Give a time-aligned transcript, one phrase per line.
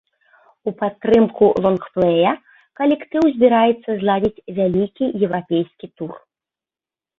[0.69, 2.31] У падтрымку лонгплэя
[2.81, 6.11] калектыў збіраецца зладзіць вялікі еўрапейскі тур.